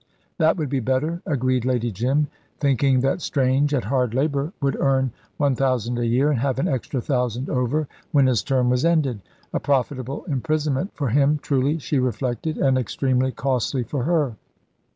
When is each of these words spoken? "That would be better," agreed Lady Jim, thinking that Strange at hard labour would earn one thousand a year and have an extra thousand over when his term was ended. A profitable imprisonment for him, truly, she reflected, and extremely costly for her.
"That 0.39 0.57
would 0.57 0.69
be 0.69 0.79
better," 0.79 1.21
agreed 1.27 1.63
Lady 1.63 1.91
Jim, 1.91 2.25
thinking 2.59 3.01
that 3.01 3.21
Strange 3.21 3.71
at 3.71 3.83
hard 3.83 4.15
labour 4.15 4.51
would 4.59 4.75
earn 4.79 5.11
one 5.37 5.53
thousand 5.55 5.99
a 5.99 6.07
year 6.07 6.31
and 6.31 6.39
have 6.39 6.57
an 6.57 6.67
extra 6.67 7.01
thousand 7.01 7.51
over 7.51 7.87
when 8.11 8.25
his 8.25 8.41
term 8.41 8.71
was 8.71 8.83
ended. 8.83 9.19
A 9.53 9.59
profitable 9.59 10.23
imprisonment 10.25 10.89
for 10.95 11.09
him, 11.09 11.37
truly, 11.43 11.77
she 11.77 11.99
reflected, 11.99 12.57
and 12.57 12.79
extremely 12.79 13.31
costly 13.31 13.83
for 13.83 14.05
her. 14.05 14.37